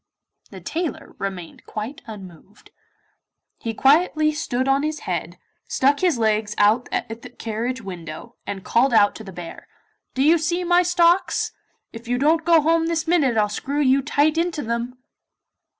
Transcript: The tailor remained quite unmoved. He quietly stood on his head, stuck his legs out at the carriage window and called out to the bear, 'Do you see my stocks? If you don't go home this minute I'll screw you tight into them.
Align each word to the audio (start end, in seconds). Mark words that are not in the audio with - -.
The 0.49 0.61
tailor 0.61 1.15
remained 1.19 1.67
quite 1.67 2.01
unmoved. 2.07 2.71
He 3.59 3.75
quietly 3.75 4.31
stood 4.31 4.67
on 4.67 4.81
his 4.81 5.01
head, 5.01 5.37
stuck 5.67 5.99
his 5.99 6.17
legs 6.17 6.55
out 6.57 6.89
at 6.91 7.21
the 7.21 7.29
carriage 7.29 7.83
window 7.83 8.35
and 8.47 8.65
called 8.65 8.95
out 8.95 9.13
to 9.17 9.23
the 9.23 9.31
bear, 9.31 9.67
'Do 10.15 10.23
you 10.23 10.39
see 10.39 10.63
my 10.63 10.81
stocks? 10.81 11.51
If 11.93 12.07
you 12.07 12.17
don't 12.17 12.43
go 12.43 12.61
home 12.61 12.87
this 12.87 13.07
minute 13.07 13.37
I'll 13.37 13.47
screw 13.47 13.79
you 13.79 14.01
tight 14.01 14.39
into 14.39 14.63
them. 14.63 14.97